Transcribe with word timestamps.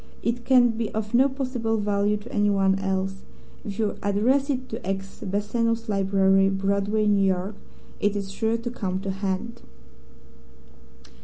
It 0.23 0.45
can 0.45 0.69
be 0.71 0.89
of 0.95 1.13
no 1.13 1.29
possible 1.29 1.77
value 1.77 2.17
to 2.17 2.33
anyone 2.33 2.79
else. 2.79 3.21
If 3.63 3.77
you 3.77 3.97
address 4.01 4.49
it 4.49 4.67
to 4.69 4.83
X, 4.83 5.19
Bassano's 5.23 5.87
Library, 5.89 6.49
Broadway, 6.49 7.05
New 7.05 7.23
York, 7.23 7.53
it 7.99 8.15
is 8.15 8.31
sure 8.31 8.57
to 8.57 8.71
come 8.71 8.99
to 9.01 9.11
hand." 9.11 9.61